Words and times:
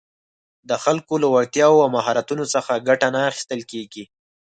د 0.69 0.71
خلکو 0.83 1.13
له 1.23 1.27
وړتیاوو 1.33 1.83
او 1.85 1.89
مهارتونو 1.97 2.43
څخه 2.53 2.83
ګټه 2.87 3.07
نه 3.15 3.19
اخیستل 3.29 3.61
کېږي 3.71 4.03